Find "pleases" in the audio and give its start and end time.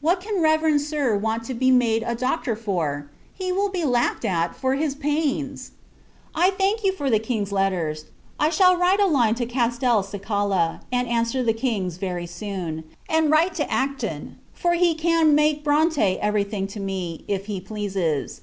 17.60-18.42